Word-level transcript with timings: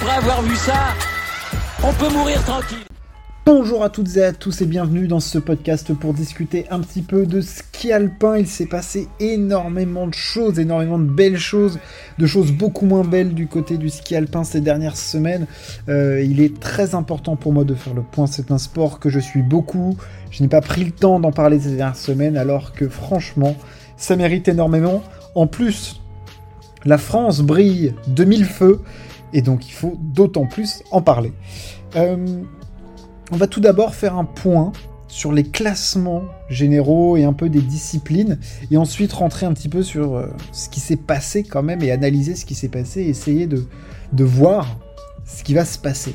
après 0.00 0.16
avoir 0.16 0.42
vu 0.42 0.54
ça, 0.54 0.94
on 1.82 1.92
peut 1.92 2.12
mourir 2.12 2.40
tranquille. 2.44 2.78
Bonjour 3.44 3.82
à 3.82 3.88
toutes 3.88 4.16
et 4.16 4.22
à 4.22 4.32
tous 4.32 4.60
et 4.60 4.66
bienvenue 4.66 5.08
dans 5.08 5.18
ce 5.18 5.38
podcast 5.38 5.92
pour 5.92 6.14
discuter 6.14 6.66
un 6.70 6.80
petit 6.80 7.02
peu 7.02 7.26
de 7.26 7.40
ski 7.40 7.90
alpin. 7.90 8.36
Il 8.38 8.46
s'est 8.46 8.66
passé 8.66 9.08
énormément 9.18 10.06
de 10.06 10.14
choses, 10.14 10.60
énormément 10.60 11.00
de 11.00 11.04
belles 11.04 11.38
choses, 11.38 11.80
de 12.18 12.26
choses 12.26 12.52
beaucoup 12.52 12.86
moins 12.86 13.02
belles 13.02 13.34
du 13.34 13.48
côté 13.48 13.76
du 13.76 13.88
ski 13.88 14.14
alpin 14.14 14.44
ces 14.44 14.60
dernières 14.60 14.96
semaines. 14.96 15.46
Euh, 15.88 16.22
il 16.22 16.40
est 16.40 16.60
très 16.60 16.94
important 16.94 17.34
pour 17.34 17.52
moi 17.52 17.64
de 17.64 17.74
faire 17.74 17.94
le 17.94 18.02
point. 18.02 18.28
C'est 18.28 18.52
un 18.52 18.58
sport 18.58 19.00
que 19.00 19.08
je 19.08 19.18
suis 19.18 19.42
beaucoup. 19.42 19.96
Je 20.30 20.42
n'ai 20.42 20.48
pas 20.48 20.60
pris 20.60 20.84
le 20.84 20.92
temps 20.92 21.18
d'en 21.18 21.32
parler 21.32 21.58
ces 21.58 21.70
dernières 21.70 21.96
semaines 21.96 22.36
alors 22.36 22.72
que 22.72 22.88
franchement, 22.88 23.56
ça 23.96 24.14
mérite 24.14 24.46
énormément. 24.46 25.02
En 25.34 25.48
plus, 25.48 26.00
la 26.84 26.98
France 26.98 27.40
brille 27.40 27.94
de 28.06 28.24
mille 28.24 28.44
feux 28.44 28.80
et 29.32 29.42
donc 29.42 29.68
il 29.68 29.72
faut 29.72 29.96
d'autant 29.98 30.46
plus 30.46 30.82
en 30.90 31.02
parler. 31.02 31.32
Euh, 31.96 32.42
on 33.30 33.36
va 33.36 33.46
tout 33.46 33.60
d'abord 33.60 33.94
faire 33.94 34.16
un 34.16 34.24
point 34.24 34.72
sur 35.08 35.32
les 35.32 35.44
classements 35.44 36.22
généraux 36.48 37.16
et 37.16 37.24
un 37.24 37.32
peu 37.32 37.48
des 37.48 37.62
disciplines, 37.62 38.38
et 38.70 38.76
ensuite 38.76 39.12
rentrer 39.12 39.46
un 39.46 39.54
petit 39.54 39.68
peu 39.68 39.82
sur 39.82 40.16
euh, 40.16 40.26
ce 40.52 40.68
qui 40.68 40.80
s'est 40.80 40.96
passé 40.96 41.42
quand 41.42 41.62
même 41.62 41.82
et 41.82 41.90
analyser 41.90 42.36
ce 42.36 42.44
qui 42.44 42.54
s'est 42.54 42.68
passé 42.68 43.02
et 43.02 43.08
essayer 43.08 43.46
de, 43.46 43.66
voir 44.24 44.78
ce 45.24 45.42
qui 45.42 45.54
va 45.54 45.64
se 45.64 45.78
passer. 45.78 46.14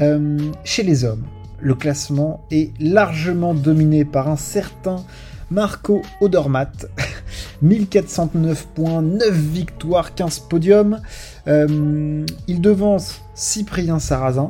Euh, 0.00 0.38
chez 0.64 0.82
les 0.82 1.04
hommes, 1.04 1.24
le 1.60 1.74
classement 1.74 2.44
est 2.50 2.72
largement 2.80 3.54
dominé 3.54 4.04
par 4.04 4.28
un 4.28 4.36
certain 4.36 5.04
Marco 5.50 6.02
Odermatt, 6.20 6.86
1409 7.62 8.68
points, 8.74 9.02
9 9.02 9.30
victoires, 9.32 10.14
15 10.14 10.40
podiums. 10.40 11.00
Euh, 11.46 12.24
il 12.48 12.60
devance 12.60 13.22
Cyprien 13.34 13.98
Sarrazin, 13.98 14.48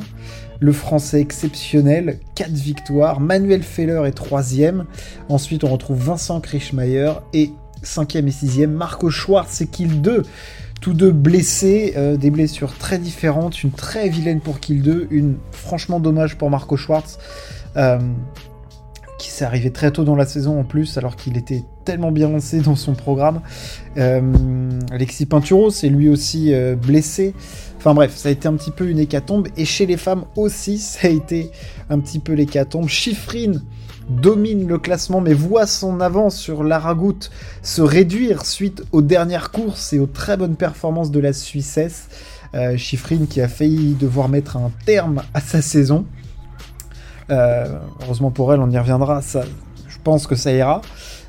le 0.60 0.72
français 0.72 1.20
exceptionnel, 1.20 2.18
4 2.34 2.50
victoires. 2.50 3.20
Manuel 3.20 3.62
Feller 3.62 4.02
est 4.06 4.12
3 4.12 4.42
Ensuite, 5.28 5.64
on 5.64 5.68
retrouve 5.68 5.98
Vincent 5.98 6.40
Krischmeier 6.40 7.12
et 7.32 7.50
5e 7.84 8.26
et 8.26 8.30
6e, 8.30 8.66
Marco 8.66 9.10
Schwartz 9.10 9.60
et 9.60 9.66
Kill 9.66 10.00
2. 10.00 10.22
Tous 10.80 10.94
deux 10.94 11.12
blessés, 11.12 11.94
euh, 11.96 12.16
des 12.16 12.30
blessures 12.30 12.76
très 12.76 12.98
différentes, 12.98 13.62
une 13.62 13.70
très 13.70 14.08
vilaine 14.08 14.40
pour 14.40 14.58
Kill 14.58 14.82
2, 14.82 15.08
une 15.10 15.36
franchement 15.52 16.00
dommage 16.00 16.36
pour 16.36 16.50
Marco 16.50 16.76
Schwartz. 16.76 17.18
Euh, 17.76 17.98
qui 19.22 19.30
s'est 19.30 19.44
arrivé 19.44 19.70
très 19.70 19.92
tôt 19.92 20.02
dans 20.02 20.16
la 20.16 20.26
saison 20.26 20.58
en 20.58 20.64
plus, 20.64 20.98
alors 20.98 21.14
qu'il 21.14 21.36
était 21.36 21.62
tellement 21.84 22.10
bien 22.10 22.28
lancé 22.28 22.58
dans 22.58 22.74
son 22.74 22.94
programme. 22.94 23.40
Euh, 23.96 24.20
Alexis 24.90 25.26
Pinturo, 25.26 25.70
c'est 25.70 25.88
lui 25.88 26.08
aussi 26.08 26.52
euh, 26.52 26.74
blessé. 26.74 27.32
Enfin 27.78 27.94
bref, 27.94 28.16
ça 28.16 28.30
a 28.30 28.32
été 28.32 28.48
un 28.48 28.54
petit 28.54 28.72
peu 28.72 28.88
une 28.88 28.98
hécatombe. 28.98 29.46
Et 29.56 29.64
chez 29.64 29.86
les 29.86 29.96
femmes 29.96 30.24
aussi, 30.34 30.78
ça 30.78 31.06
a 31.06 31.10
été 31.10 31.52
un 31.88 32.00
petit 32.00 32.18
peu 32.18 32.32
l'hécatombe. 32.32 32.88
Chiffrine 32.88 33.62
domine 34.10 34.66
le 34.66 34.78
classement, 34.78 35.20
mais 35.20 35.34
voit 35.34 35.66
son 35.66 36.00
avance 36.00 36.36
sur 36.36 36.64
l'Aragout 36.64 37.30
se 37.62 37.80
réduire 37.80 38.44
suite 38.44 38.82
aux 38.90 39.02
dernières 39.02 39.52
courses 39.52 39.92
et 39.92 40.00
aux 40.00 40.06
très 40.06 40.36
bonnes 40.36 40.56
performances 40.56 41.12
de 41.12 41.20
la 41.20 41.32
Suissesse. 41.32 42.08
Euh, 42.54 42.76
Chiffrine 42.76 43.28
qui 43.28 43.40
a 43.40 43.46
failli 43.46 43.94
devoir 43.94 44.28
mettre 44.28 44.56
un 44.56 44.72
terme 44.84 45.22
à 45.32 45.40
sa 45.40 45.62
saison. 45.62 46.06
Euh, 47.32 47.78
heureusement 48.02 48.30
pour 48.30 48.52
elle, 48.52 48.60
on 48.60 48.70
y 48.70 48.78
reviendra. 48.78 49.22
Ça, 49.22 49.42
je 49.88 49.96
pense 50.04 50.26
que 50.26 50.34
ça 50.34 50.52
ira. 50.52 50.82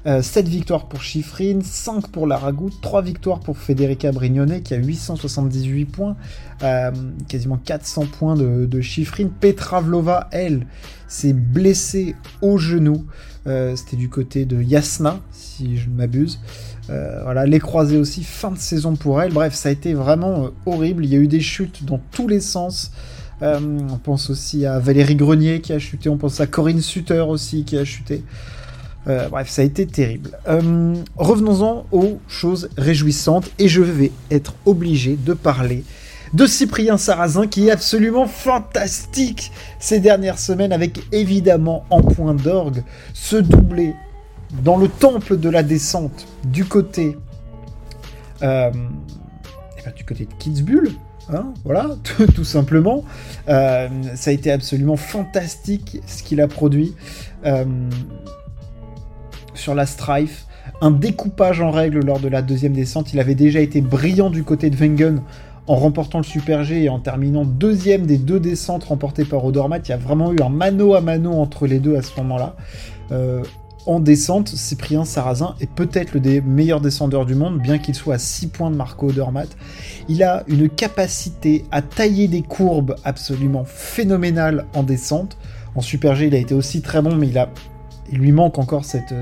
7 0.05 0.45
euh, 0.45 0.49
victoires 0.49 0.87
pour 0.87 1.01
Chiffrine, 1.01 1.61
5 1.61 2.09
pour 2.09 2.27
Laragout, 2.27 2.71
3 2.81 3.01
victoires 3.01 3.39
pour 3.39 3.57
Federica 3.57 4.11
Brignone 4.11 4.61
qui 4.61 4.73
a 4.73 4.77
878 4.77 5.85
points, 5.85 6.17
euh, 6.61 6.91
quasiment 7.29 7.55
400 7.55 8.07
points 8.19 8.35
de, 8.35 8.66
de 8.66 8.81
Chiffrine. 8.81 9.29
Petra 9.29 9.79
Vlova, 9.79 10.28
elle, 10.33 10.67
s'est 11.07 11.31
blessée 11.31 12.16
au 12.41 12.57
genou. 12.57 13.05
C'était 13.45 13.97
du 13.97 14.07
côté 14.07 14.45
de 14.45 14.61
Yasna, 14.61 15.19
si 15.31 15.78
je 15.78 15.89
ne 15.89 15.95
m'abuse. 15.95 16.39
voilà, 16.88 17.45
les 17.45 17.59
croisés 17.59 17.97
aussi, 17.97 18.23
fin 18.23 18.51
de 18.51 18.57
saison 18.57 18.95
pour 18.95 19.22
elle. 19.22 19.33
Bref, 19.33 19.53
ça 19.53 19.67
a 19.67 19.72
été 19.73 19.94
vraiment 19.94 20.51
horrible. 20.66 21.03
Il 21.03 21.11
y 21.11 21.16
a 21.16 21.19
eu 21.19 21.28
des 21.28 21.41
chutes 21.41 21.83
dans 21.83 21.99
tous 22.11 22.29
les 22.29 22.39
sens. 22.39 22.91
Euh, 23.43 23.59
on 23.91 23.97
pense 23.97 24.29
aussi 24.29 24.65
à 24.65 24.79
Valérie 24.79 25.15
Grenier 25.15 25.59
qui 25.59 25.73
a 25.73 25.79
chuté, 25.79 26.07
on 26.07 26.17
pense 26.17 26.39
à 26.39 26.47
Corinne 26.47 26.79
Sutter 26.79 27.19
aussi 27.19 27.65
qui 27.65 27.77
a 27.77 27.83
chuté. 27.83 28.23
Euh, 29.07 29.27
bref, 29.27 29.49
ça 29.49 29.63
a 29.63 29.65
été 29.65 29.85
terrible. 29.85 30.39
Euh, 30.47 30.95
revenons-en 31.17 31.85
aux 31.91 32.19
choses 32.29 32.69
réjouissantes 32.77 33.51
et 33.59 33.67
je 33.67 33.81
vais 33.81 34.11
être 34.31 34.53
obligé 34.65 35.17
de 35.17 35.33
parler 35.33 35.83
de 36.33 36.45
Cyprien 36.45 36.97
Sarrazin 36.97 37.47
qui 37.47 37.67
est 37.67 37.71
absolument 37.71 38.27
fantastique 38.27 39.51
ces 39.77 39.99
dernières 39.99 40.39
semaines 40.39 40.71
avec 40.71 41.01
évidemment 41.11 41.83
en 41.89 42.01
point 42.01 42.33
d'orgue 42.33 42.81
ce 43.13 43.35
doublé 43.35 43.93
dans 44.63 44.77
le 44.77 44.87
temple 44.87 45.37
de 45.37 45.49
la 45.49 45.63
descente 45.63 46.25
du 46.45 46.63
côté 46.63 47.17
eh 48.41 48.45
ben, 48.45 48.73
du 49.95 50.05
côté 50.05 50.25
de 50.25 50.33
Kitzbühel 50.39 50.91
Hein, 51.31 51.53
voilà, 51.63 51.89
tout, 52.35 52.44
simplement. 52.44 53.03
Euh, 53.47 53.88
ça 54.16 54.31
a 54.31 54.34
été 54.34 54.51
absolument 54.51 54.97
fantastique 54.97 56.00
ce 56.06 56.23
qu'il 56.23 56.41
a 56.41 56.47
produit 56.47 56.95
euh, 57.45 57.66
sur 59.53 59.75
la 59.75 59.85
Strife. 59.85 60.45
Un 60.81 60.91
découpage 60.91 61.61
en 61.61 61.72
règle 61.72 62.03
lors 62.06 62.19
de 62.19 62.28
la 62.28 62.41
deuxième 62.41 62.73
descente. 62.73 63.13
Il 63.13 63.19
avait 63.19 63.35
déjà 63.35 63.59
été 63.59 63.81
brillant 63.81 64.29
du 64.29 64.44
côté 64.44 64.69
de 64.69 64.75
Wengen 64.75 65.22
en 65.67 65.75
remportant 65.75 66.17
le 66.17 66.25
Super 66.25 66.63
G 66.63 66.84
et 66.84 66.89
en 66.89 67.00
terminant 67.00 67.45
deuxième 67.45 68.05
des 68.05 68.17
deux 68.17 68.40
descentes 68.40 68.84
remportées 68.84 69.23
par 69.23 69.45
Odormat. 69.45 69.79
Il 69.79 69.90
y 69.90 69.94
a 69.94 69.97
vraiment 69.97 70.34
eu 70.34 70.41
un 70.41 70.50
mano 70.50 70.94
à 70.94 71.01
mano 71.01 71.31
entre 71.34 71.67
les 71.67 71.79
deux 71.79 71.95
à 71.95 72.01
ce 72.01 72.16
moment-là. 72.17 72.55
Euh, 73.11 73.44
en 73.85 73.99
descente, 73.99 74.47
Cyprien 74.49 75.05
Sarrazin 75.05 75.55
est 75.59 75.69
peut-être 75.69 76.13
le 76.13 76.19
des 76.19 76.41
meilleurs 76.41 76.81
descendeurs 76.81 77.25
du 77.25 77.35
monde, 77.35 77.59
bien 77.59 77.77
qu'il 77.77 77.95
soit 77.95 78.16
à 78.16 78.19
6 78.19 78.47
points 78.47 78.71
de 78.71 78.75
Marco 78.75 79.09
Odermatt. 79.09 79.49
Il 80.07 80.23
a 80.23 80.44
une 80.47 80.69
capacité 80.69 81.66
à 81.71 81.81
tailler 81.81 82.27
des 82.27 82.41
courbes 82.41 82.95
absolument 83.03 83.66
phénoménale 83.66 84.66
en 84.73 84.83
descente. 84.83 85.38
En 85.75 85.81
Super 85.81 86.16
G, 86.16 86.27
il 86.27 86.35
a 86.35 86.38
été 86.38 86.53
aussi 86.53 86.81
très 86.81 87.01
bon, 87.01 87.16
mais 87.16 87.27
il, 87.27 88.17
lui 88.17 88.31
manque 88.31 88.57
encore 88.57 88.85
cette, 88.85 89.13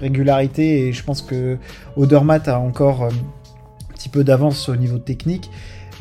régularité, 0.00 0.88
et 0.88 0.92
je 0.92 1.02
pense 1.02 1.22
que 1.22 1.56
Odermatt 1.96 2.48
a 2.48 2.58
encore 2.58 3.04
euh, 3.04 3.08
un 3.08 3.94
petit 3.94 4.10
peu 4.10 4.22
d'avance 4.22 4.68
au 4.68 4.76
niveau 4.76 4.98
technique 4.98 5.50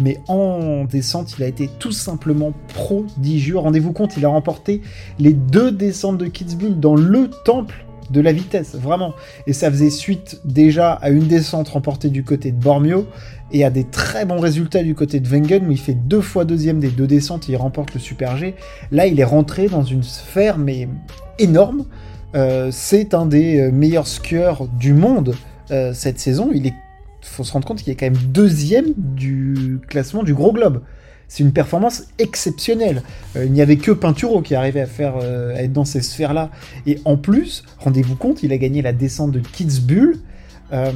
mais 0.02 0.20
en 0.28 0.86
descente, 0.86 1.36
il 1.38 1.44
a 1.44 1.48
été 1.48 1.70
tout 1.80 1.92
simplement 1.92 2.54
prodigieux. 2.74 3.58
Rendez-vous 3.58 3.94
compte, 3.94 4.18
il 4.18 4.26
a 4.26 4.30
remporté 4.30 4.82
les 5.20 5.34
deux 5.34 5.72
descentes 5.72 6.18
de 6.18 6.26
Kitzbühel 6.26 6.80
dans 6.80 6.96
le 6.96 7.30
temple 7.46 7.86
de 8.12 8.22
la 8.22 8.34
vitesse, 8.34 8.76
vraiment. 8.76 9.14
Et 9.48 9.54
ça 9.54 9.72
faisait 9.72 9.90
suite 9.90 10.42
déjà 10.44 10.92
à 10.94 11.10
une 11.10 11.28
descente 11.28 11.70
remportée 11.70 12.10
du 12.10 12.24
côté 12.24 12.52
de 12.52 12.58
Bormio 12.58 13.08
et 13.52 13.64
à 13.64 13.70
des 13.70 13.84
très 13.84 14.26
bons 14.26 14.40
résultats 14.40 14.84
du 14.84 14.96
côté 14.96 15.20
de 15.20 15.28
Wengen 15.28 15.68
où 15.68 15.72
il 15.72 15.80
fait 15.80 15.94
deux 15.94 16.22
fois 16.22 16.46
deuxième 16.46 16.80
des 16.80 16.90
deux 16.90 17.08
descentes 17.08 17.50
et 17.50 17.54
il 17.54 17.58
remporte 17.58 17.94
le 17.94 18.00
Super 18.00 18.38
G. 18.38 18.56
Là, 18.92 19.08
il 19.08 19.20
est 19.20 19.26
rentré 19.26 19.68
dans 19.68 19.84
une 19.84 20.04
sphère 20.04 20.58
mais 20.58 20.88
énorme. 21.40 21.86
Euh, 22.36 22.70
c'est 22.72 23.14
un 23.14 23.26
des 23.26 23.60
euh, 23.60 23.72
meilleurs 23.72 24.08
skieurs 24.08 24.68
du 24.68 24.94
monde 24.94 25.36
euh, 25.72 25.94
cette 25.94 26.20
saison. 26.20 26.50
Il 26.54 26.68
est 26.68 26.74
faut 27.22 27.44
se 27.44 27.52
rendre 27.54 27.68
compte 27.68 27.82
qu'il 27.82 27.92
est 27.92 27.96
quand 27.96 28.06
même 28.06 28.18
deuxième 28.18 28.94
du 28.98 29.80
classement 29.88 30.24
du 30.24 30.34
Gros 30.34 30.52
Globe. 30.52 30.82
C'est 31.28 31.44
une 31.44 31.54
performance 31.54 32.04
exceptionnelle. 32.20 33.04
Euh, 33.38 33.46
il 33.46 33.54
n'y 33.54 33.62
avait 33.62 33.78
que 33.78 33.92
Pinturo 33.92 34.42
qui 34.42 34.54
arrivait 34.54 34.82
à 34.82 34.86
faire 34.86 35.14
euh, 35.22 35.56
être 35.56 35.72
dans 35.72 35.86
ces 35.86 36.02
sphères-là. 36.02 36.50
Et 36.86 37.00
en 37.06 37.16
plus, 37.16 37.64
rendez-vous 37.80 38.18
compte, 38.18 38.44
il 38.44 38.52
a 38.52 38.58
gagné 38.58 38.82
la 38.82 38.92
descente 38.92 39.32
de 39.32 39.40
Kitzbühel 39.40 40.16
euh, 40.74 40.92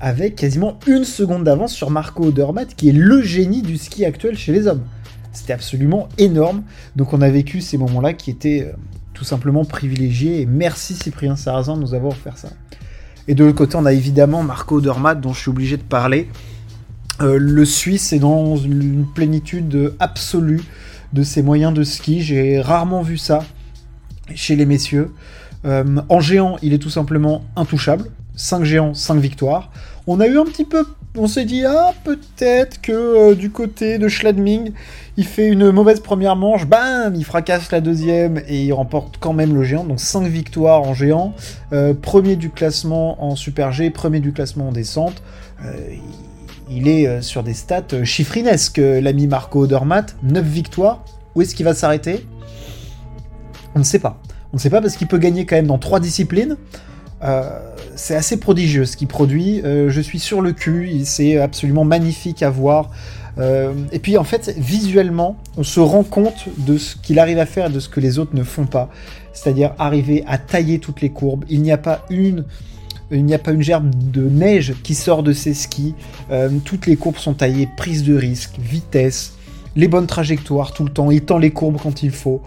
avec 0.00 0.34
quasiment 0.34 0.78
une 0.88 1.04
seconde 1.04 1.44
d'avance 1.44 1.72
sur 1.72 1.90
Marco 1.90 2.24
Odermatt, 2.24 2.74
qui 2.74 2.88
est 2.88 2.92
le 2.92 3.22
génie 3.22 3.62
du 3.62 3.76
ski 3.76 4.04
actuel 4.04 4.36
chez 4.36 4.50
les 4.50 4.66
hommes. 4.66 4.82
C'était 5.32 5.52
absolument 5.52 6.08
énorme. 6.18 6.64
Donc 6.96 7.12
on 7.12 7.20
a 7.20 7.30
vécu 7.30 7.60
ces 7.60 7.78
moments-là 7.78 8.12
qui 8.12 8.30
étaient 8.30 8.72
tout 9.14 9.24
simplement 9.24 9.64
privilégiés. 9.64 10.46
Merci 10.46 10.94
Cyprien 10.94 11.36
Sarrazin 11.36 11.76
de 11.76 11.82
nous 11.82 11.94
avoir 11.94 12.12
offert 12.12 12.38
ça. 12.38 12.48
Et 13.28 13.34
de 13.34 13.44
l'autre 13.44 13.56
côté, 13.56 13.76
on 13.76 13.86
a 13.86 13.92
évidemment 13.92 14.42
Marco 14.42 14.76
Odermatt, 14.76 15.20
dont 15.20 15.32
je 15.32 15.40
suis 15.40 15.50
obligé 15.50 15.76
de 15.76 15.82
parler. 15.82 16.28
Euh, 17.20 17.38
le 17.38 17.64
Suisse 17.64 18.12
est 18.12 18.18
dans 18.18 18.56
une 18.56 19.06
plénitude 19.14 19.94
absolue 19.98 20.62
de 21.12 21.22
ses 21.22 21.42
moyens 21.42 21.72
de 21.72 21.82
ski. 21.82 22.22
J'ai 22.22 22.60
rarement 22.60 23.02
vu 23.02 23.16
ça 23.16 23.40
chez 24.34 24.54
les 24.54 24.66
messieurs. 24.66 25.12
Euh, 25.64 26.00
en 26.08 26.20
géant, 26.20 26.56
il 26.62 26.72
est 26.72 26.78
tout 26.78 26.90
simplement 26.90 27.44
intouchable. 27.56 28.06
5 28.36 28.64
géants, 28.64 28.94
5 28.94 29.16
victoires. 29.16 29.70
On 30.06 30.20
a 30.20 30.26
eu 30.26 30.38
un 30.38 30.44
petit 30.44 30.64
peu 30.64 30.84
on 31.18 31.26
s'est 31.26 31.44
dit, 31.44 31.64
ah, 31.64 31.94
peut-être 32.04 32.80
que 32.80 32.92
euh, 32.92 33.34
du 33.34 33.50
côté 33.50 33.98
de 33.98 34.08
Schladming, 34.08 34.72
il 35.16 35.24
fait 35.24 35.48
une 35.48 35.70
mauvaise 35.70 36.00
première 36.00 36.36
manche, 36.36 36.66
bam, 36.66 37.14
il 37.14 37.24
fracasse 37.24 37.70
la 37.72 37.80
deuxième 37.80 38.42
et 38.48 38.64
il 38.64 38.72
remporte 38.72 39.16
quand 39.18 39.32
même 39.32 39.54
le 39.54 39.62
géant. 39.62 39.84
Donc 39.84 40.00
5 40.00 40.26
victoires 40.26 40.82
en 40.82 40.94
géant, 40.94 41.34
euh, 41.72 41.94
premier 41.94 42.36
du 42.36 42.50
classement 42.50 43.22
en 43.24 43.36
Super 43.36 43.72
G, 43.72 43.90
premier 43.90 44.20
du 44.20 44.32
classement 44.32 44.68
en 44.68 44.72
descente. 44.72 45.22
Euh, 45.64 45.72
il 46.68 46.88
est 46.88 47.22
sur 47.22 47.44
des 47.44 47.54
stats 47.54 48.02
chiffrinesques, 48.02 48.78
l'ami 48.78 49.28
Marco 49.28 49.60
Odermatt, 49.60 50.16
9 50.24 50.44
victoires. 50.44 51.04
Où 51.36 51.42
est-ce 51.42 51.54
qu'il 51.54 51.64
va 51.64 51.74
s'arrêter? 51.74 52.26
On 53.76 53.78
ne 53.78 53.84
sait 53.84 54.00
pas. 54.00 54.20
On 54.52 54.56
ne 54.56 54.60
sait 54.60 54.70
pas 54.70 54.80
parce 54.80 54.96
qu'il 54.96 55.06
peut 55.06 55.18
gagner 55.18 55.46
quand 55.46 55.54
même 55.54 55.68
dans 55.68 55.78
trois 55.78 56.00
disciplines. 56.00 56.56
C'est 57.94 58.14
assez 58.14 58.38
prodigieux 58.38 58.84
ce 58.84 58.96
qu'il 58.96 59.08
produit. 59.08 59.62
je 59.64 60.00
suis 60.00 60.18
sur 60.18 60.40
le 60.40 60.52
cul. 60.52 61.00
C'est 61.04 61.38
absolument 61.38 61.84
magnifique 61.84 62.42
à 62.42 62.50
voir. 62.50 62.90
et 63.38 63.98
puis 63.98 64.18
en 64.18 64.24
fait, 64.24 64.54
visuellement, 64.58 65.36
on 65.56 65.62
se 65.62 65.80
rend 65.80 66.02
compte 66.02 66.46
de 66.58 66.78
ce 66.78 66.96
qu'il 66.96 67.18
arrive 67.18 67.38
à 67.38 67.46
faire 67.46 67.66
et 67.66 67.72
de 67.72 67.80
ce 67.80 67.88
que 67.88 68.00
les 68.00 68.18
autres 68.18 68.34
ne 68.34 68.44
font 68.44 68.66
pas. 68.66 68.90
C'est-à-dire 69.32 69.72
arriver 69.78 70.24
à 70.26 70.38
tailler 70.38 70.78
toutes 70.78 71.00
les 71.00 71.10
courbes. 71.10 71.44
Il 71.48 71.62
n'y 71.62 71.72
a 71.72 71.78
pas 71.78 72.04
une 72.10 72.44
il 73.10 73.24
n'y 73.24 73.34
a 73.34 73.38
pas 73.38 73.52
une 73.52 73.62
gerbe 73.62 73.90
de 74.10 74.22
neige 74.22 74.74
qui 74.82 74.94
sort 74.94 75.22
de 75.22 75.32
ses 75.32 75.54
skis. 75.54 75.94
Euh, 76.30 76.50
toutes 76.64 76.86
les 76.86 76.96
courbes 76.96 77.18
sont 77.18 77.34
taillées, 77.34 77.68
prise 77.76 78.02
de 78.02 78.16
risque, 78.16 78.58
vitesse, 78.58 79.34
les 79.76 79.88
bonnes 79.88 80.06
trajectoires 80.06 80.72
tout 80.72 80.84
le 80.84 80.90
temps. 80.90 81.10
Il 81.10 81.22
tend 81.22 81.38
les 81.38 81.50
courbes 81.50 81.78
quand 81.80 82.02
il 82.02 82.10
faut. 82.10 82.42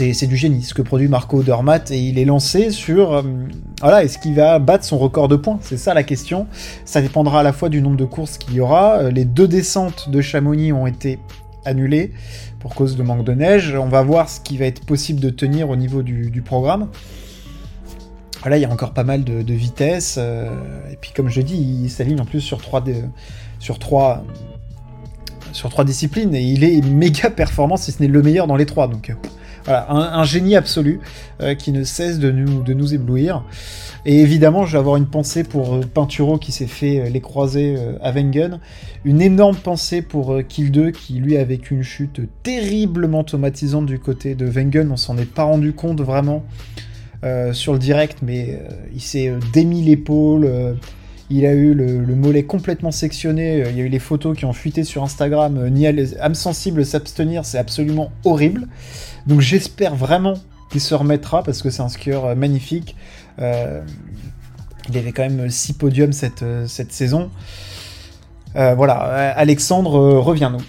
Euh, 0.00 0.12
c'est 0.12 0.26
du 0.26 0.36
génie 0.36 0.62
ce 0.62 0.74
que 0.74 0.82
produit 0.82 1.08
Marco 1.08 1.38
Odermatt 1.38 1.90
et 1.90 1.98
il 1.98 2.18
est 2.18 2.24
lancé 2.24 2.70
sur 2.70 3.12
euh, 3.12 3.22
voilà 3.80 4.02
est-ce 4.04 4.18
qu'il 4.18 4.34
va 4.34 4.58
battre 4.58 4.84
son 4.84 4.98
record 4.98 5.28
de 5.28 5.36
points? 5.36 5.58
C'est 5.62 5.76
ça 5.76 5.94
la 5.94 6.02
question 6.02 6.46
ça 6.84 7.00
dépendra 7.00 7.40
à 7.40 7.42
la 7.42 7.52
fois 7.52 7.68
du 7.68 7.80
nombre 7.80 7.96
de 7.96 8.04
courses 8.04 8.36
qu'il 8.38 8.54
y 8.54 8.60
aura 8.60 9.10
les 9.10 9.24
deux 9.24 9.48
descentes 9.48 10.10
de 10.10 10.20
Chamonix 10.20 10.72
ont 10.72 10.86
été 10.86 11.18
annulées 11.64 12.12
pour 12.58 12.74
cause 12.74 12.96
de 12.96 13.02
manque 13.02 13.24
de 13.24 13.32
neige 13.32 13.74
on 13.74 13.88
va 13.88 14.02
voir 14.02 14.28
ce 14.28 14.40
qui 14.40 14.56
va 14.56 14.66
être 14.66 14.84
possible 14.84 15.20
de 15.20 15.30
tenir 15.30 15.70
au 15.70 15.76
niveau 15.76 16.02
du 16.02 16.42
programme 16.42 16.88
Là, 18.48 18.56
il 18.56 18.60
y 18.60 18.64
a 18.64 18.70
encore 18.70 18.92
pas 18.92 19.02
mal 19.02 19.24
de, 19.24 19.52
vitesse. 19.52 20.16
Euh, 20.18 20.48
et 20.92 20.96
puis, 20.96 21.10
comme 21.14 21.28
je 21.28 21.40
dis, 21.40 21.56
il 21.56 21.90
s'aligne 21.90 22.20
en 22.20 22.24
plus 22.24 22.40
sur 22.40 22.60
trois, 22.60 22.82
disciplines. 25.84 26.34
Et 26.34 26.42
il 26.42 26.62
est 26.62 26.84
méga 26.84 27.30
performant, 27.30 27.76
si 27.76 27.90
ce 27.90 28.00
n'est 28.00 28.08
le 28.08 28.22
meilleur 28.22 28.46
dans 28.46 28.56
les 28.56 28.66
trois. 28.66 28.86
Donc, 28.86 29.10
euh, 29.10 29.14
voilà, 29.66 29.90
un, 29.90 30.24
génie 30.24 30.56
absolu 30.56 31.00
euh, 31.42 31.54
qui 31.54 31.72
ne 31.72 31.84
cesse 31.84 32.18
de 32.18 32.30
nous, 32.30 32.94
éblouir. 32.94 33.44
Et 34.06 34.20
évidemment, 34.20 34.64
je 34.64 34.72
vais 34.72 34.78
avoir 34.78 34.96
une 34.96 35.06
pensée 35.06 35.44
pour 35.44 35.80
Pinturo 35.92 36.38
qui 36.38 36.52
s'est 36.52 36.66
fait 36.66 37.10
les 37.10 37.20
croiser 37.20 37.76
à 38.00 38.12
Wengen. 38.12 38.60
Une 39.04 39.20
énorme 39.20 39.56
pensée 39.56 40.00
pour 40.00 40.38
Kill 40.48 40.70
2 40.70 40.92
qui 40.92 41.14
lui 41.14 41.36
a 41.36 41.44
vécu 41.44 41.74
une 41.74 41.82
chute 41.82 42.20
terriblement 42.42 43.20
automatisante 43.20 43.86
du 43.86 43.98
côté 43.98 44.34
de 44.34 44.46
Wengen. 44.46 44.90
On 44.92 44.96
s'en 44.96 45.18
est 45.18 45.30
pas 45.30 45.42
rendu 45.42 45.72
compte 45.72 46.00
vraiment. 46.00 46.44
Euh, 47.24 47.54
sur 47.54 47.72
le 47.72 47.78
direct, 47.78 48.18
mais 48.22 48.50
euh, 48.50 48.68
il 48.94 49.00
s'est 49.00 49.28
euh, 49.28 49.38
démis 49.52 49.82
l'épaule. 49.82 50.76
Il 51.30 51.46
a 51.46 51.52
eu 51.52 51.74
le, 51.74 52.14
mollet 52.14 52.44
complètement 52.44 52.90
sectionné. 52.90 53.64
Il 53.68 53.76
y 53.76 53.80
a 53.80 53.84
eu 53.84 53.88
les 53.88 53.98
photos 53.98 54.36
qui 54.36 54.44
ont 54.44 54.52
fuité 54.52 54.84
sur 54.84 55.02
Instagram. 55.02 55.68
ni 55.70 55.86
âme 55.86 56.34
sensible 56.34 56.84
s'abstenir, 56.84 57.44
c'est 57.44 57.58
absolument 57.58 58.10
horrible. 58.24 58.68
Donc 59.26 59.40
j'espère 59.40 59.94
vraiment 59.94 60.34
qu'il 60.70 60.80
se 60.80 60.94
remettra 60.94 61.42
parce 61.42 61.62
que 61.62 61.70
c'est 61.70 61.82
un 61.82 61.88
skieur 61.88 62.36
magnifique. 62.36 62.96
il 63.38 64.98
avait 64.98 65.12
quand 65.12 65.28
même 65.28 65.50
6 65.50 65.72
podiums 65.74 66.12
cette, 66.12 66.44
cette 66.66 66.92
saison. 66.92 67.30
voilà, 68.54 68.94
Alexandre, 69.36 70.18
reviens-nous. 70.18 70.62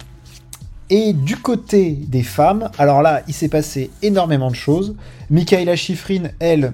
Et 0.90 1.12
du 1.12 1.36
côté 1.36 1.90
des 1.92 2.22
femmes, 2.22 2.70
alors 2.78 3.02
là, 3.02 3.22
il 3.28 3.34
s'est 3.34 3.48
passé 3.48 3.90
énormément 4.00 4.50
de 4.50 4.56
choses. 4.56 4.96
Michaela 5.28 5.76
Schifrin, 5.76 6.30
elle, 6.38 6.72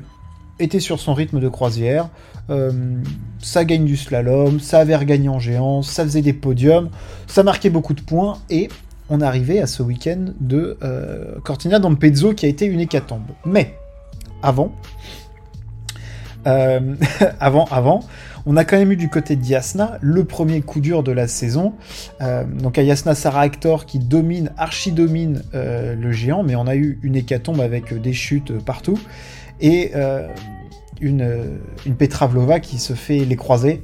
était 0.59 0.81
sur 0.81 1.01
son 1.01 1.15
rythme 1.15 1.41
de 1.41 1.49
croisière. 1.49 2.09
Euh, 2.51 3.01
ça 3.41 3.65
gagne 3.65 3.85
du 3.85 3.97
slalom, 3.97 4.61
ça 4.61 4.79
avait 4.79 4.97
regagné 4.97 5.29
en 5.29 5.39
géant, 5.39 5.83
ça 5.83 6.05
faisait 6.05 6.23
des 6.23 6.33
podiums, 6.33 6.91
ça 7.27 7.43
marquait 7.43 7.71
beaucoup 7.71 7.95
de 7.95 8.03
points 8.03 8.39
et 8.51 8.69
on 9.09 9.21
arrivait 9.21 9.61
à 9.61 9.67
ce 9.67 9.83
week-end 9.83 10.27
de 10.41 10.79
euh, 10.83 11.39
Cortina 11.43 11.79
d'Ampezzo 11.79 12.35
qui 12.35 12.47
a 12.47 12.49
été 12.49 12.67
une 12.67 12.81
hécatombe. 12.81 13.23
Mais 13.45 13.75
avant, 14.43 14.73
euh, 16.47 16.95
avant, 17.41 17.65
avant, 17.71 18.01
on 18.47 18.57
a 18.57 18.65
quand 18.65 18.77
même 18.77 18.93
eu 18.93 18.97
du 18.97 19.09
côté 19.09 19.37
de 19.37 19.45
Yasna 19.45 19.99
le 20.01 20.25
premier 20.25 20.61
coup 20.61 20.81
dur 20.81 21.03
de 21.03 21.13
la 21.13 21.27
saison. 21.29 21.73
Euh, 22.21 22.45
donc 22.45 22.79
à 22.79 22.83
Yasna 22.83 23.15
Sarah 23.15 23.47
Hector 23.47 23.87
qui 23.87 23.99
domine, 23.99 24.51
archi-domine 24.57 25.43
euh, 25.55 25.95
le 25.95 26.13
géant, 26.13 26.43
mais 26.43 26.55
on 26.57 26.67
a 26.67 26.77
eu 26.77 26.99
une 27.03 27.17
hécatombe 27.17 27.61
avec 27.61 27.95
des 28.01 28.13
chutes 28.13 28.53
partout. 28.65 28.99
Et 29.61 29.93
une, 31.01 31.59
une 31.87 31.95
Petra 31.95 32.27
Vlova 32.27 32.61
qui 32.61 32.79
se 32.79 32.93
fait 32.93 33.25
les 33.25 33.37
croiser 33.37 33.83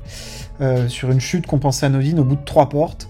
sur 0.88 1.10
une 1.10 1.20
chute 1.20 1.46
compensée 1.46 1.86
anodine 1.86 2.18
au 2.18 2.24
bout 2.24 2.36
de 2.36 2.44
trois 2.44 2.68
portes. 2.68 3.08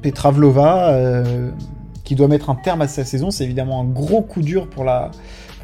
Petra 0.00 0.30
Vlova 0.30 1.22
qui 2.04 2.14
doit 2.14 2.28
mettre 2.28 2.50
un 2.50 2.54
terme 2.54 2.82
à 2.82 2.88
sa 2.88 3.04
saison, 3.04 3.30
c'est 3.30 3.44
évidemment 3.44 3.80
un 3.80 3.84
gros 3.84 4.22
coup 4.22 4.42
dur 4.42 4.68
pour 4.68 4.84
la, 4.84 5.10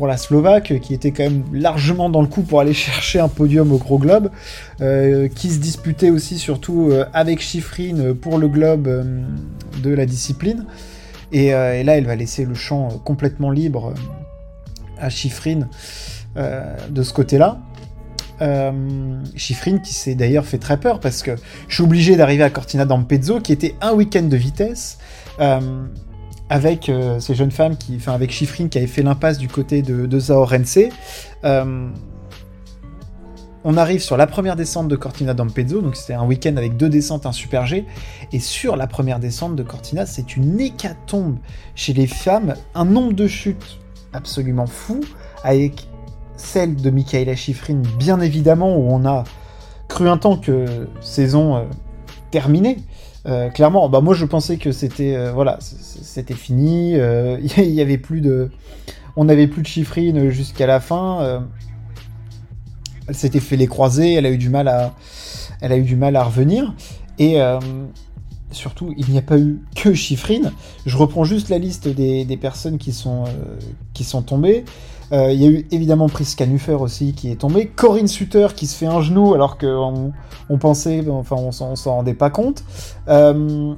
pour 0.01 0.11
Slovaque, 0.19 0.81
qui 0.81 0.95
était 0.95 1.11
quand 1.11 1.25
même 1.25 1.45
largement 1.53 2.09
dans 2.09 2.23
le 2.23 2.27
coup 2.27 2.41
pour 2.41 2.61
aller 2.61 2.73
chercher 2.89 3.21
un 3.21 3.29
podium 3.29 3.71
au 3.71 3.77
Gros 3.77 3.99
Globe, 3.99 4.31
euh, 4.81 5.29
qui 5.29 5.51
se 5.51 5.59
disputait 5.59 6.09
aussi 6.09 6.39
surtout 6.39 6.89
euh, 6.91 7.05
avec 7.13 7.41
Schifrin 7.41 8.15
pour 8.15 8.39
le 8.39 8.49
globe 8.49 8.89
euh, 8.89 9.23
de 9.83 9.91
la 9.91 10.07
discipline. 10.07 10.65
Et, 11.33 11.51
là, 11.51 11.97
elle 11.97 12.07
va 12.07 12.17
laisser 12.17 12.45
le 12.45 12.55
champ 12.55 12.89
complètement 13.05 13.53
libre 13.53 13.95
à 15.01 15.11
Schifrin 15.11 15.69
de 16.37 17.03
ce 17.03 17.13
côté-là. 17.13 17.61
Euh, 18.43 19.23
Schifrin 19.37 19.79
qui 19.79 19.93
s'est 19.93 20.15
d'ailleurs 20.15 20.47
fait 20.47 20.57
très 20.59 20.79
peur 20.79 21.01
parce 21.01 21.23
que 21.23 21.33
je 21.69 21.75
suis 21.75 21.83
obligé 21.83 22.17
d'arriver 22.17 22.43
à 22.43 22.49
Cortina 22.49 22.87
d'Ampezzo 22.87 23.39
qui 23.41 23.53
était 23.53 23.75
un 23.83 23.93
week-end 23.93 24.23
de 24.23 24.37
vitesse 24.37 24.97
avec 26.51 26.89
euh, 26.89 27.21
ces 27.21 27.35
jeunes 27.35 27.53
femmes, 27.53 27.77
qui, 27.77 27.95
enfin 27.97 28.13
avec 28.13 28.33
Chiffrine 28.33 28.69
qui 28.69 28.77
avait 28.77 28.89
fait 28.89 29.03
l'impasse 29.03 29.39
du 29.39 29.49
côté 29.49 29.83
de, 29.83 30.05
de 30.05 30.19
Zaorense. 30.19 30.81
Euh, 31.45 31.89
on 33.63 33.77
arrive 33.77 34.01
sur 34.01 34.17
la 34.17 34.27
première 34.27 34.57
descente 34.57 34.89
de 34.89 34.97
Cortina 34.97 35.33
d'Ampezzo, 35.33 35.81
donc 35.81 35.95
c'était 35.95 36.15
un 36.15 36.25
week-end 36.25 36.57
avec 36.57 36.77
deux 36.77 36.89
descentes, 36.89 37.25
un 37.25 37.33
super 37.33 37.67
G. 37.67 37.87
Et 38.33 38.41
sur 38.41 38.77
la 38.77 38.87
première 38.87 39.21
descente 39.21 39.55
de 39.55 39.63
Cortina, 39.63 40.07
c'est 40.07 40.37
une 40.37 40.59
hécatombe 40.59 41.39
chez 41.75 41.93
les 41.93 42.07
femmes, 42.07 42.55
un 42.75 42.85
nombre 42.85 43.13
de 43.13 43.27
chutes 43.29 43.79
absolument 44.13 44.67
fou, 44.67 45.01
avec 45.45 45.89
celle 46.37 46.77
de 46.77 46.91
Michaela 46.91 47.37
Schifrin, 47.37 47.83
bien 47.99 48.21
évidemment, 48.21 48.77
où 48.77 48.91
on 48.91 49.05
a 49.07 49.25
cru 49.89 50.09
un 50.09 50.17
temps 50.17 50.37
que 50.37 50.89
saison 51.01 51.57
euh, 51.57 51.65
terminée. 52.31 52.79
Euh, 53.27 53.51
clairement, 53.51 53.89
bah 53.91 54.01
moi 54.01 54.15
je 54.15 54.25
pensais 54.25 54.57
que 54.57 54.73
c'était 54.73 55.15
euh, 55.15 55.33
voilà, 55.33 55.59
c'était 55.61 56.35
fini. 56.35 56.93
Il 57.59 57.71
y 57.71 57.81
avait 57.81 57.99
plus 57.99 58.21
de, 58.21 58.51
on 59.17 59.25
n'avait 59.25 59.47
plus 59.47 59.63
de 59.63 59.67
chiffrines 59.67 60.31
jusqu'à 60.31 60.67
la 60.67 60.81
fin. 60.81 61.45
elle 63.07 63.15
s'était 63.15 63.41
fait 63.41 63.57
les 63.57 63.67
croiser, 63.67 64.15
elle 64.15 64.27
a 64.27 64.31
eu 64.31 64.39
du 64.39 64.49
mal 64.49 64.69
à, 64.69 64.95
elle 65.61 65.73
a 65.73 65.77
eu 65.77 65.83
du 65.83 65.97
mal 65.97 66.17
à 66.17 66.25
revenir. 66.25 66.75
Et 67.19 67.39
surtout, 68.51 68.93
il 68.97 69.09
n'y 69.11 69.19
a 69.19 69.23
pas 69.23 69.39
eu 69.39 69.61
que 69.77 69.95
chiffrine. 69.95 70.53
Je 70.87 70.97
reprends 70.97 71.25
juste 71.25 71.49
la 71.49 71.59
liste 71.59 71.89
des, 71.89 72.39
personnes 72.41 72.79
qui 72.79 72.93
sont 72.93 73.25
sont 74.05 74.23
tombées. 74.23 74.65
Euh, 75.13 75.33
il 75.33 75.43
y 75.43 75.47
a 75.47 75.51
eu 75.51 75.67
évidemment 75.73 76.09
Priska 76.09 76.47
Nuffer 76.47 76.75
aussi 76.75 77.13
qui 77.15 77.31
est 77.31 77.37
tombée. 77.37 77.67
Corinne 77.67 78.09
Sutter 78.09 78.49
qui 78.55 78.67
se 78.67 78.77
fait 78.77 78.87
un 78.87 79.01
genou 79.01 79.35
alors 79.35 79.59
qu'on 79.59 80.13
on 80.49 80.59
pensait, 80.59 81.05
enfin 81.11 81.37
on 81.37 81.53
s'en 81.53 81.75
rendait 81.97 82.15
pas 82.15 82.31
compte. 82.31 82.65
Euh, 83.09 83.75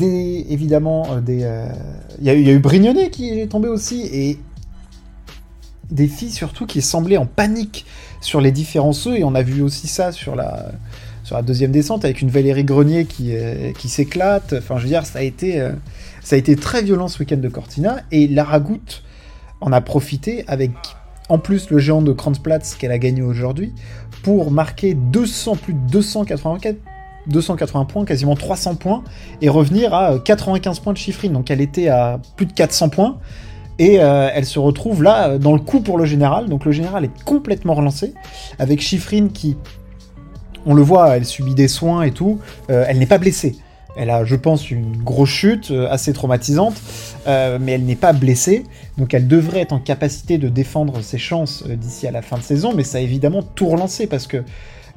évidemment, 0.00 1.06
euh, 1.28 1.68
il 2.20 2.26
y, 2.26 2.30
a 2.30 2.34
eu 2.34 2.58
Brignonnet 2.58 3.10
qui 3.10 3.38
est 3.38 3.46
tombé 3.46 3.68
aussi 3.68 4.02
et 4.12 4.38
des 5.90 6.08
filles 6.08 6.32
surtout 6.32 6.66
qui 6.66 6.82
semblaient 6.82 7.16
en 7.16 7.26
panique 7.26 7.86
sur 8.20 8.40
les 8.40 8.50
différents 8.50 8.92
sauts 8.92 9.14
et 9.14 9.24
on 9.24 9.34
a 9.34 9.42
vu 9.42 9.62
aussi 9.62 9.86
ça 9.86 10.12
sur 10.12 10.34
la 10.34 10.72
sur 11.28 11.36
la 11.36 11.42
deuxième 11.42 11.70
descente 11.70 12.04
avec 12.06 12.22
une 12.22 12.30
Valérie 12.30 12.64
Grenier 12.64 13.04
qui, 13.04 13.34
qui 13.78 13.88
s'éclate. 13.90 14.54
Enfin, 14.56 14.78
je 14.78 14.84
veux 14.84 14.88
dire, 14.88 15.04
ça 15.04 15.18
a 15.18 15.22
été, 15.22 15.62
ça 16.22 16.36
a 16.36 16.38
été 16.38 16.56
très 16.56 16.82
violent 16.82 17.06
ce 17.06 17.18
week-end 17.18 17.36
de 17.36 17.48
Cortina 17.48 17.98
et 18.10 18.26
Lara 18.26 18.60
Goutte 18.60 19.02
en 19.60 19.72
a 19.72 19.82
profité 19.82 20.44
avec 20.48 20.70
en 21.28 21.38
plus 21.38 21.68
le 21.70 21.78
géant 21.78 22.02
de 22.02 22.12
Kranzplatz 22.12 22.76
qu'elle 22.76 22.92
a 22.92 22.98
gagné 22.98 23.20
aujourd'hui 23.20 23.74
pour 24.22 24.50
marquer 24.50 24.94
200 24.94 25.56
plus 25.56 25.74
de 25.74 25.80
284 25.90 26.78
280 27.26 27.84
points, 27.84 28.04
quasiment 28.06 28.34
300 28.34 28.76
points, 28.76 29.04
et 29.42 29.50
revenir 29.50 29.92
à 29.92 30.18
95 30.18 30.80
points 30.80 30.94
de 30.94 30.98
chiffrine. 30.98 31.34
Donc 31.34 31.50
elle 31.50 31.60
était 31.60 31.88
à 31.88 32.20
plus 32.36 32.46
de 32.46 32.52
400 32.52 32.88
points, 32.88 33.18
et 33.78 34.00
euh, 34.00 34.30
elle 34.32 34.46
se 34.46 34.58
retrouve 34.58 35.02
là 35.02 35.36
dans 35.36 35.52
le 35.52 35.60
coup 35.60 35.80
pour 35.80 35.98
le 35.98 36.06
général. 36.06 36.48
Donc 36.48 36.64
le 36.64 36.72
général 36.72 37.04
est 37.04 37.24
complètement 37.24 37.74
relancé, 37.74 38.14
avec 38.58 38.80
chiffrine 38.80 39.30
qui, 39.30 39.58
on 40.68 40.74
le 40.74 40.82
voit, 40.82 41.16
elle 41.16 41.24
subit 41.24 41.54
des 41.54 41.66
soins 41.66 42.02
et 42.02 42.12
tout, 42.12 42.38
euh, 42.70 42.84
elle 42.86 42.98
n'est 42.98 43.06
pas 43.06 43.18
blessée. 43.18 43.56
Elle 43.98 44.10
a, 44.10 44.24
je 44.24 44.36
pense, 44.36 44.70
une 44.70 44.96
grosse 44.96 45.28
chute 45.28 45.72
assez 45.90 46.12
traumatisante, 46.12 46.80
mais 47.26 47.72
elle 47.72 47.84
n'est 47.84 47.96
pas 47.96 48.12
blessée, 48.12 48.64
donc 48.96 49.12
elle 49.12 49.26
devrait 49.26 49.60
être 49.60 49.72
en 49.72 49.80
capacité 49.80 50.38
de 50.38 50.48
défendre 50.48 51.00
ses 51.02 51.18
chances 51.18 51.64
d'ici 51.66 52.06
à 52.06 52.10
la 52.10 52.22
fin 52.22 52.38
de 52.38 52.42
saison, 52.42 52.72
mais 52.74 52.84
ça 52.84 52.98
a 52.98 53.00
évidemment 53.00 53.42
tout 53.42 53.66
relancé 53.66 54.06
parce 54.06 54.26
que 54.26 54.44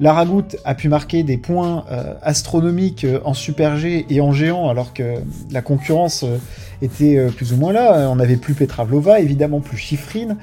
Laragout 0.02 0.56
a 0.64 0.74
pu 0.74 0.88
marquer 0.88 1.22
des 1.22 1.36
points 1.36 1.84
euh, 1.90 2.14
astronomiques 2.22 3.04
euh, 3.04 3.20
en 3.24 3.34
Super 3.34 3.76
G 3.76 4.04
et 4.10 4.20
en 4.20 4.32
géant, 4.32 4.68
alors 4.68 4.92
que 4.92 5.14
la 5.52 5.62
concurrence 5.62 6.24
euh, 6.24 6.38
était 6.82 7.28
plus 7.28 7.52
ou 7.52 7.56
moins 7.56 7.72
là. 7.72 8.08
On 8.10 8.16
n'avait 8.16 8.36
plus 8.36 8.54
Petravlova, 8.54 9.20
évidemment 9.20 9.60
plus 9.60 9.76
Chiffrine. 9.76 10.36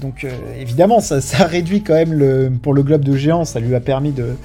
donc 0.00 0.26
évidemment, 0.58 1.00
ça, 1.00 1.20
réduit 1.44 1.82
quand 1.82 1.92
même 1.92 2.58
pour 2.62 2.72
le 2.72 2.82
globe 2.82 3.04
de 3.04 3.14
géant, 3.14 3.44
ça 3.44 3.60
lui 3.60 3.74
a 3.74 3.80
permis 3.80 4.10
de 4.12 4.36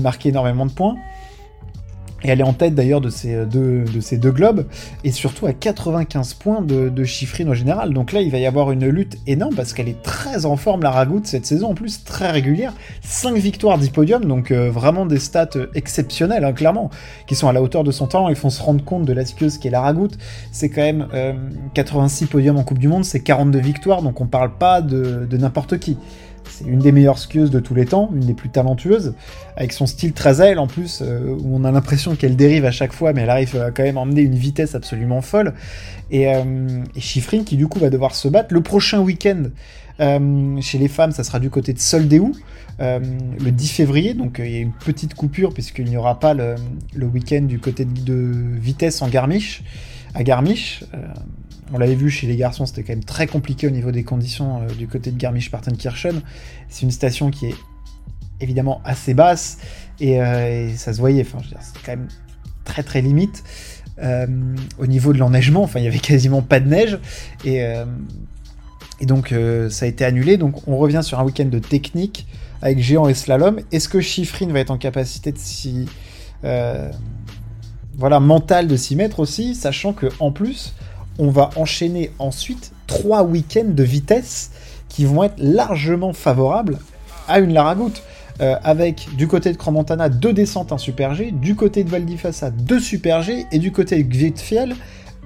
marquer 0.00 0.28
énormément 0.28 0.66
de 0.66 0.70
points. 0.70 0.94
Et 2.22 2.28
elle 2.28 2.40
est 2.40 2.44
en 2.44 2.52
tête 2.52 2.74
d'ailleurs 2.74 3.00
de 3.00 3.10
ces 3.10 3.34
euh, 3.34 3.44
deux, 3.46 4.30
globes, 4.30 4.66
et 5.04 5.12
surtout 5.12 5.46
à 5.46 5.52
95 5.52 6.34
points 6.34 6.62
de, 6.62 7.04
chiffrine 7.04 7.48
au 7.48 7.54
général. 7.54 7.92
Donc 7.92 8.12
là, 8.12 8.20
il 8.20 8.30
va 8.30 8.38
y 8.38 8.46
avoir 8.46 8.70
une 8.72 8.86
lutte 8.86 9.16
énorme 9.26 9.54
parce 9.54 9.72
qu'elle 9.72 9.88
est 9.88 10.02
très 10.02 10.44
en 10.44 10.56
forme, 10.56 10.82
la 10.82 10.90
Ragout, 10.90 11.22
cette 11.24 11.46
saison, 11.46 11.70
en 11.70 11.74
plus 11.74 12.04
très 12.04 12.30
régulière. 12.30 12.74
5 13.02 13.36
victoires, 13.36 13.78
10 13.78 13.90
podiums, 13.90 14.24
donc 14.26 14.50
euh, 14.50 14.70
vraiment 14.70 15.06
des 15.06 15.18
stats 15.18 15.48
euh, 15.56 15.66
exceptionnelles, 15.74 16.44
hein, 16.44 16.52
clairement, 16.52 16.90
qui 17.26 17.34
sont 17.34 17.48
à 17.48 17.52
la 17.52 17.62
hauteur 17.62 17.84
de 17.84 17.90
son 17.90 18.06
talent. 18.06 18.28
Il 18.28 18.36
faut 18.36 18.50
se 18.50 18.62
rendre 18.62 18.84
compte 18.84 19.04
de 19.04 19.12
la 19.12 19.24
skieuse 19.24 19.58
qui 19.58 19.68
est 19.68 19.70
la 19.70 19.80
Ragout. 19.80 20.10
C'est 20.52 20.68
quand 20.68 20.82
même 20.82 21.06
86 21.74 22.26
podiums 22.26 22.58
en 22.58 22.64
Coupe 22.64 22.78
du 22.78 22.88
Monde, 22.88 23.04
c'est 23.04 23.20
42 23.20 23.58
victoires, 23.58 24.02
donc 24.02 24.20
on 24.20 24.26
parle 24.26 24.52
pas 24.56 24.82
de 24.82 25.36
n'importe 25.36 25.78
qui. 25.78 25.96
C'est 26.50 26.64
une 26.64 26.80
des 26.80 26.92
meilleures 26.92 27.18
skieuses 27.18 27.50
de 27.50 27.60
tous 27.60 27.74
les 27.74 27.86
temps, 27.86 28.10
une 28.14 28.26
des 28.26 28.34
plus 28.34 28.48
talentueuses, 28.48 29.14
avec 29.56 29.72
son 29.72 29.86
style 29.86 30.12
très 30.12 30.40
à 30.40 30.60
en 30.60 30.66
plus, 30.66 31.00
euh, 31.02 31.36
où 31.40 31.56
on 31.56 31.64
a 31.64 31.70
l'impression 31.70 32.16
qu'elle 32.16 32.36
dérive 32.36 32.64
à 32.64 32.70
chaque 32.70 32.92
fois, 32.92 33.12
mais 33.12 33.22
elle 33.22 33.30
arrive 33.30 33.56
à 33.56 33.70
quand 33.70 33.82
même 33.82 33.98
emmener 33.98 34.22
une 34.22 34.34
vitesse 34.34 34.74
absolument 34.74 35.20
folle. 35.20 35.54
Et, 36.10 36.28
euh, 36.34 36.82
qui 37.44 37.56
du 37.56 37.68
coup 37.68 37.78
va 37.78 37.90
devoir 37.90 38.14
se 38.14 38.28
battre. 38.28 38.52
Le 38.52 38.62
prochain 38.62 39.00
week-end 39.00 39.44
euh, 40.00 40.60
chez 40.60 40.78
les 40.78 40.88
femmes, 40.88 41.12
ça 41.12 41.24
sera 41.24 41.38
du 41.38 41.50
côté 41.50 41.72
de 41.72 41.78
Soldéou, 41.78 42.32
euh, 42.80 42.98
le 43.38 43.52
10 43.52 43.68
février, 43.68 44.14
donc 44.14 44.40
il 44.42 44.50
y 44.50 44.56
a 44.56 44.60
une 44.60 44.72
petite 44.72 45.14
coupure 45.14 45.52
puisqu'il 45.52 45.84
n'y 45.84 45.96
aura 45.96 46.18
pas 46.18 46.32
le, 46.34 46.56
week-end 47.06 47.42
du 47.42 47.58
côté 47.58 47.84
de, 47.84 48.34
vitesse 48.58 49.02
en 49.02 49.08
à 49.08 50.22
Garmisch. 50.22 50.84
On 51.72 51.78
l'avait 51.78 51.94
vu 51.94 52.10
chez 52.10 52.26
les 52.26 52.36
garçons, 52.36 52.66
c'était 52.66 52.82
quand 52.82 52.92
même 52.92 53.04
très 53.04 53.26
compliqué 53.26 53.66
au 53.66 53.70
niveau 53.70 53.92
des 53.92 54.02
conditions 54.02 54.62
euh, 54.62 54.74
du 54.74 54.88
côté 54.88 55.10
de 55.10 55.16
Garmisch-Partenkirchen. 55.16 56.22
C'est 56.68 56.82
une 56.82 56.90
station 56.90 57.30
qui 57.30 57.46
est 57.46 57.54
évidemment 58.40 58.80
assez 58.84 59.14
basse 59.14 59.58
et, 60.00 60.20
euh, 60.20 60.74
ça 60.76 60.92
se 60.92 60.98
voyait. 60.98 61.22
Enfin, 61.22 61.38
c'est 61.60 61.82
quand 61.84 61.92
même 61.92 62.08
très 62.64 62.82
très 62.82 63.02
limite. 63.02 63.44
Euh, 64.02 64.26
au 64.78 64.86
niveau 64.86 65.12
de 65.12 65.18
l'enneigement, 65.18 65.62
enfin, 65.62 65.78
il 65.78 65.84
y 65.84 65.88
avait 65.88 65.98
quasiment 65.98 66.42
pas 66.42 66.58
de 66.58 66.68
neige 66.68 66.98
et, 67.44 67.62
donc 69.02 69.34
ça 69.70 69.86
a 69.86 69.88
été 69.88 70.04
annulé. 70.04 70.36
Donc 70.36 70.66
on 70.68 70.76
revient 70.76 71.00
sur 71.02 71.20
un 71.20 71.24
week-end 71.24 71.46
de 71.46 71.58
technique 71.58 72.26
avec 72.62 72.80
géant 72.80 73.08
et 73.08 73.14
slalom. 73.14 73.60
Est-ce 73.72 73.88
que 73.88 74.00
Chiffrine 74.00 74.52
va 74.52 74.60
être 74.60 74.70
en 74.70 74.78
capacité 74.78 75.32
de 75.32 75.38
s'y 75.38 75.86
voilà 78.00 78.18
mental 78.18 78.66
de 78.66 78.76
s'y 78.76 78.96
mettre 78.96 79.20
aussi, 79.20 79.54
sachant 79.54 79.92
que 79.92 80.06
en 80.20 80.32
plus 80.32 80.74
on 81.20 81.30
va 81.30 81.50
enchaîner 81.54 82.10
ensuite 82.18 82.72
trois 82.88 83.22
week-ends 83.22 83.68
de 83.68 83.82
vitesse 83.84 84.50
qui 84.88 85.04
vont 85.04 85.22
être 85.22 85.38
largement 85.38 86.12
favorables 86.12 86.78
à 87.28 87.38
une 87.38 87.52
Laragout. 87.52 87.92
Euh, 88.40 88.56
avec 88.64 89.14
du 89.16 89.28
côté 89.28 89.52
de 89.52 89.58
Cromontana 89.58 90.08
deux 90.08 90.32
descentes, 90.32 90.72
un 90.72 90.78
Super 90.78 91.14
G, 91.14 91.30
du 91.30 91.56
côté 91.56 91.84
de 91.84 91.90
Valdifassa 91.90 92.50
deux 92.50 92.80
Super 92.80 93.20
G, 93.20 93.44
et 93.52 93.58
du 93.58 93.70
côté 93.70 94.02
de 94.02 94.08
Gvitfiel 94.08 94.74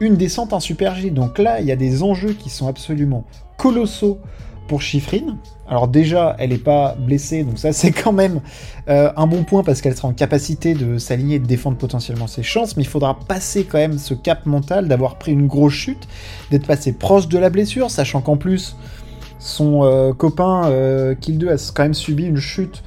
une 0.00 0.16
descente, 0.16 0.52
un 0.52 0.60
Super 0.60 0.96
G. 0.96 1.10
Donc 1.10 1.38
là, 1.38 1.60
il 1.60 1.66
y 1.66 1.72
a 1.72 1.76
des 1.76 2.02
enjeux 2.02 2.32
qui 2.32 2.50
sont 2.50 2.66
absolument 2.66 3.24
colossaux 3.56 4.18
pour 4.66 4.82
Chiffrine. 4.82 5.36
Alors 5.68 5.88
déjà, 5.88 6.36
elle 6.38 6.50
n'est 6.50 6.58
pas 6.58 6.94
blessée, 6.98 7.42
donc 7.42 7.58
ça 7.58 7.72
c'est 7.72 7.92
quand 7.92 8.12
même 8.12 8.40
euh, 8.88 9.10
un 9.16 9.26
bon 9.26 9.44
point 9.44 9.62
parce 9.62 9.80
qu'elle 9.80 9.96
sera 9.96 10.08
en 10.08 10.12
capacité 10.12 10.74
de 10.74 10.98
s'aligner 10.98 11.36
et 11.36 11.38
de 11.38 11.46
défendre 11.46 11.76
potentiellement 11.76 12.26
ses 12.26 12.42
chances, 12.42 12.76
mais 12.76 12.82
il 12.82 12.88
faudra 12.88 13.18
passer 13.18 13.64
quand 13.64 13.78
même 13.78 13.98
ce 13.98 14.14
cap 14.14 14.46
mental 14.46 14.88
d'avoir 14.88 15.16
pris 15.16 15.32
une 15.32 15.46
grosse 15.46 15.72
chute, 15.72 16.06
d'être 16.50 16.66
passé 16.66 16.92
proche 16.92 17.28
de 17.28 17.38
la 17.38 17.50
blessure, 17.50 17.90
sachant 17.90 18.20
qu'en 18.20 18.36
plus 18.36 18.76
son 19.38 19.84
euh, 19.84 20.12
copain 20.12 20.66
euh, 20.66 21.14
Kill 21.14 21.38
2 21.38 21.50
a 21.50 21.56
quand 21.74 21.82
même 21.82 21.94
subi 21.94 22.24
une 22.24 22.38
chute 22.38 22.82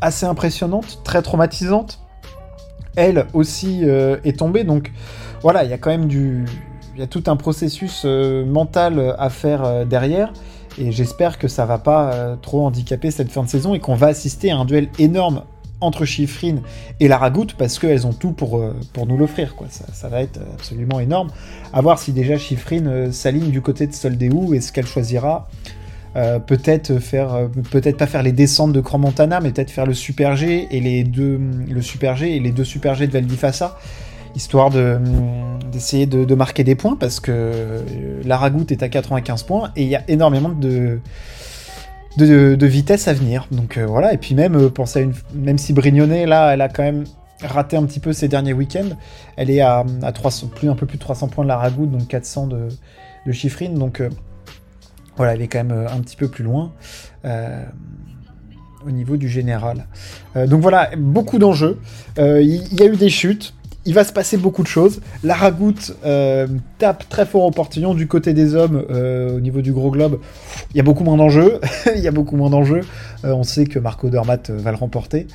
assez 0.00 0.26
impressionnante, 0.26 1.00
très 1.04 1.22
traumatisante. 1.22 2.00
Elle 2.96 3.26
aussi 3.34 3.84
est 3.84 4.38
tombée, 4.38 4.64
donc 4.64 4.90
voilà, 5.42 5.62
il 5.62 5.70
y 5.70 5.72
a 5.72 5.78
quand 5.78 5.90
même 5.90 6.06
du, 6.06 6.44
il 6.94 7.00
y 7.00 7.02
a 7.02 7.06
tout 7.06 7.22
un 7.28 7.36
processus 7.36 8.04
mental 8.04 9.14
à 9.16 9.30
faire 9.30 9.86
derrière. 9.86 10.32
Et 10.78 10.92
j'espère 10.92 11.38
que 11.38 11.48
ça 11.48 11.66
va 11.66 11.78
pas 11.78 12.12
euh, 12.12 12.36
trop 12.40 12.64
handicaper 12.64 13.10
cette 13.10 13.30
fin 13.30 13.42
de 13.42 13.48
saison 13.48 13.74
et 13.74 13.80
qu'on 13.80 13.94
va 13.94 14.08
assister 14.08 14.50
à 14.50 14.56
un 14.56 14.64
duel 14.64 14.88
énorme 14.98 15.42
entre 15.80 16.04
Chiffrine 16.04 16.60
et 17.00 17.08
Laragout 17.08 17.48
parce 17.56 17.78
qu'elles 17.78 18.06
ont 18.06 18.12
tout 18.12 18.32
pour, 18.32 18.58
euh, 18.58 18.74
nous 19.06 19.16
l'offrir. 19.16 19.54
Ça, 19.70 20.08
va 20.08 20.22
être 20.22 20.40
absolument 20.54 21.00
énorme. 21.00 21.30
À 21.72 21.80
voir 21.80 21.98
si 21.98 22.12
déjà 22.12 22.36
Chiffrine 22.36 22.86
euh, 22.86 23.12
s'aligne 23.12 23.50
du 23.50 23.62
côté 23.62 23.86
de 23.86 23.92
Soldéou 23.92 24.54
et 24.54 24.60
ce 24.60 24.72
qu'elle 24.72 24.86
choisira. 24.86 25.48
peut-être 26.46 26.98
faire, 26.98 27.48
peut-être 27.70 27.96
pas 27.96 28.08
faire 28.08 28.22
les 28.22 28.32
descentes 28.32 28.72
de 28.72 28.80
Cromontana, 28.80 29.40
mais 29.40 29.52
peut-être 29.52 29.70
faire 29.70 29.86
le 29.86 29.94
Super 29.94 30.36
G 30.36 30.66
et 30.70 30.80
les 30.80 31.04
deux, 31.04 31.40
le 31.68 31.82
Super 31.82 32.16
G 32.16 32.36
et 32.36 32.40
les 32.40 32.50
deux 32.50 32.64
Super 32.64 32.94
G 32.94 33.06
de 33.06 33.12
Valdifassa 33.12 33.78
histoire 34.34 34.70
d'essayer 34.70 36.06
de, 36.06 36.34
marquer 36.34 36.64
des 36.64 36.74
points 36.74 36.96
parce 36.96 37.20
que 37.20 37.32
euh, 37.32 37.82
la 38.24 38.36
Ragout 38.36 38.66
est 38.70 38.82
à 38.82 38.88
95 38.88 39.42
points 39.44 39.70
et 39.76 39.82
il 39.82 39.88
y 39.88 39.96
a 39.96 40.02
énormément 40.08 40.48
de, 40.48 41.00
de, 42.16 42.66
vitesse 42.66 43.08
à 43.08 43.12
venir. 43.12 43.46
Donc 43.50 43.76
euh, 43.76 43.86
voilà, 43.86 44.12
et 44.12 44.18
puis 44.18 44.34
même, 44.34 44.56
euh, 44.56 44.70
à 44.94 45.00
une, 45.00 45.14
même 45.34 45.58
si 45.58 45.72
Brignonnet, 45.72 46.26
là, 46.26 46.54
elle 46.54 46.60
a 46.60 46.68
quand 46.68 46.82
même 46.82 47.04
raté 47.42 47.76
un 47.76 47.84
petit 47.84 48.00
peu 48.00 48.12
ses 48.12 48.28
derniers 48.28 48.52
week-ends, 48.52 48.96
elle 49.36 49.50
est 49.50 49.60
à, 49.60 49.84
à 50.02 50.12
300, 50.12 50.48
plus, 50.48 50.68
un 50.68 50.74
peu 50.74 50.86
plus 50.86 50.98
de 50.98 51.02
300 51.02 51.28
points 51.28 51.44
de 51.44 51.48
la 51.48 51.56
Ragout, 51.56 51.86
donc 51.86 52.06
400 52.08 52.46
de, 52.48 52.68
de 53.26 53.32
Chiffrine, 53.32 53.74
donc 53.74 54.02
voilà, 55.16 55.34
elle 55.34 55.42
est 55.42 55.48
quand 55.48 55.64
même 55.64 55.86
un 55.90 56.00
petit 56.00 56.16
peu 56.16 56.28
plus 56.28 56.44
loin. 56.44 56.72
au 58.86 58.90
niveau 58.90 59.16
du 59.16 59.28
général. 59.28 59.86
donc 60.34 60.60
voilà, 60.60 60.90
beaucoup 60.98 61.38
d'enjeux. 61.38 61.78
Il 62.18 62.78
y, 62.78 62.82
a 62.82 62.86
eu 62.86 62.96
des 62.96 63.08
chutes 63.08 63.54
il 63.90 63.94
va 63.94 64.04
se 64.04 64.12
passer 64.12 64.36
beaucoup 64.36 64.62
de 64.62 64.68
choses. 64.68 65.00
La 65.24 65.34
Ragout 65.34 65.96
euh, 66.04 66.46
tape 66.78 67.08
très 67.08 67.26
fort 67.26 67.42
au 67.42 67.50
portillon 67.50 67.92
du 67.92 68.06
côté 68.06 68.34
des 68.34 68.54
hommes 68.54 68.84
euh, 68.88 69.36
au 69.36 69.40
niveau 69.40 69.62
du 69.62 69.72
gros 69.72 69.90
globe. 69.90 70.20
Il 70.70 70.76
y 70.76 70.80
a 70.80 70.84
beaucoup 70.84 71.02
moins 71.02 71.16
d'enjeux. 71.16 71.60
il 71.96 72.00
y 72.00 72.06
a 72.06 72.12
beaucoup 72.12 72.36
moins 72.36 72.50
d'enjeux. 72.50 72.82
Euh, 73.24 73.32
on 73.32 73.42
sait 73.42 73.64
que 73.64 73.80
Marco 73.80 74.08
Dermat 74.08 74.48
va 74.48 74.70
le 74.70 74.76
remporter. 74.76 75.26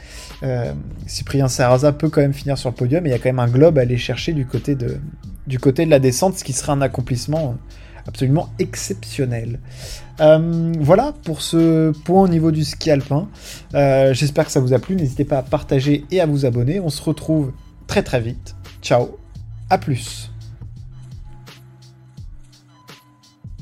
Cyprien 1.06 1.50
Serraza 1.50 1.92
peut 1.92 2.08
quand 2.08 2.22
même 2.22 2.34
finir 2.34 2.58
sur 2.58 2.70
le 2.70 2.76
podium. 2.76 3.04
Mais 3.04 3.10
il 3.10 3.12
y 3.12 3.16
a 3.16 3.18
quand 3.18 3.28
même 3.28 3.40
un 3.40 3.50
globe 3.50 3.78
à 3.78 3.82
aller 3.82 3.98
chercher 3.98 4.32
du 4.32 4.46
côté 4.46 4.76
de, 4.76 5.00
du 5.48 5.60
côté 5.60 5.86
de 5.86 5.92
la 5.92 6.00
descente, 6.00 6.38
ce 6.38 6.46
qui 6.46 6.54
sera 6.54 6.72
un 6.72 6.82
accomplissement 6.82 7.58
absolument 8.08 8.48
exceptionnel. 8.58 9.60
voilà 10.18 11.14
pour 11.26 11.42
ce 11.42 11.92
point 12.06 12.22
au 12.22 12.30
niveau 12.30 12.52
du 12.52 12.64
ski 12.64 12.90
alpin. 12.90 13.28
J'espère 13.74 14.46
que 14.46 14.52
ça 14.52 14.62
vous 14.62 14.72
a 14.72 14.80
plu. 14.80 14.96
N'hésitez 14.96 15.26
pas 15.26 15.40
à 15.40 15.44
partager 15.44 16.06
et 16.10 16.22
à 16.22 16.26
vous 16.26 16.46
abonner. 16.46 16.80
On 16.80 16.90
se 16.90 17.04
retrouve 17.04 17.52
très 17.88 18.04
très 18.04 18.22
vite. 18.22 18.56
Ciao, 18.82 19.18
à 19.70 19.78
plus. 19.78 20.32